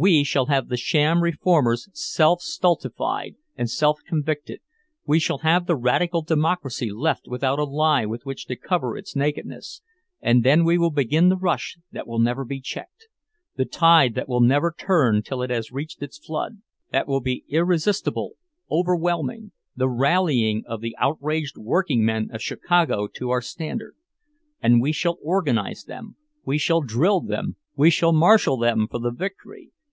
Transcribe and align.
We 0.00 0.22
shall 0.22 0.46
have 0.46 0.68
the 0.68 0.76
sham 0.76 1.24
reformers 1.24 1.88
self 1.92 2.40
stultified 2.40 3.34
and 3.56 3.68
self 3.68 3.98
convicted; 4.06 4.60
we 5.04 5.18
shall 5.18 5.38
have 5.38 5.66
the 5.66 5.74
radical 5.74 6.22
Democracy 6.22 6.92
left 6.92 7.26
without 7.26 7.58
a 7.58 7.64
lie 7.64 8.06
with 8.06 8.24
which 8.24 8.46
to 8.46 8.54
cover 8.54 8.96
its 8.96 9.16
nakedness! 9.16 9.82
And 10.20 10.44
then 10.44 10.62
will 10.64 10.92
begin 10.92 11.30
the 11.30 11.36
rush 11.36 11.78
that 11.90 12.06
will 12.06 12.20
never 12.20 12.44
be 12.44 12.60
checked, 12.60 13.08
the 13.56 13.64
tide 13.64 14.14
that 14.14 14.28
will 14.28 14.40
never 14.40 14.72
turn 14.78 15.20
till 15.24 15.42
it 15.42 15.50
has 15.50 15.72
reached 15.72 16.00
its 16.00 16.16
flood—that 16.24 17.08
will 17.08 17.20
be 17.20 17.44
irresistible, 17.48 18.34
overwhelming—the 18.70 19.88
rallying 19.88 20.62
of 20.68 20.80
the 20.80 20.94
outraged 21.00 21.56
workingmen 21.56 22.30
of 22.32 22.40
Chicago 22.40 23.08
to 23.16 23.30
our 23.30 23.42
standard! 23.42 23.96
And 24.62 24.80
we 24.80 24.92
shall 24.92 25.18
organize 25.20 25.82
them, 25.82 26.14
we 26.44 26.56
shall 26.56 26.82
drill 26.82 27.20
them, 27.20 27.56
we 27.74 27.90
shall 27.90 28.12
marshal 28.12 28.56
them 28.56 28.86
for 28.88 29.00
the 29.00 29.10
victory! 29.10 29.72